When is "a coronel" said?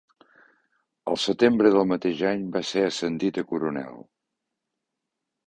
3.43-4.03